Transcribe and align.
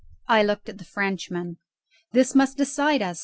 I 0.27 0.41
looked 0.41 0.67
at 0.67 0.79
the 0.79 0.83
Frenchman. 0.83 1.57
"This 2.11 2.33
must 2.33 2.57
decide 2.57 3.03
us!" 3.03 3.19